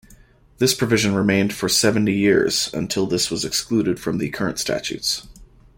This 0.57 0.73
provision 0.73 1.13
remained 1.13 1.53
for 1.53 1.69
seventy 1.69 2.13
years, 2.15 2.73
until 2.73 3.05
this 3.05 3.29
was 3.29 3.45
excluded 3.45 3.99
from 3.99 4.17
the 4.17 4.31
current 4.31 4.57
statutes. 4.57 5.27